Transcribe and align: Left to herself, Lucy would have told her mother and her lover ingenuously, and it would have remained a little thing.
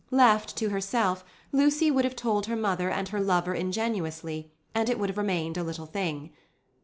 Left 0.09 0.57
to 0.57 0.69
herself, 0.69 1.23
Lucy 1.51 1.91
would 1.91 2.05
have 2.05 2.15
told 2.15 2.47
her 2.47 2.55
mother 2.55 2.89
and 2.89 3.07
her 3.09 3.21
lover 3.21 3.53
ingenuously, 3.53 4.51
and 4.73 4.89
it 4.89 4.97
would 4.97 5.09
have 5.09 5.17
remained 5.19 5.57
a 5.57 5.63
little 5.63 5.85
thing. 5.85 6.31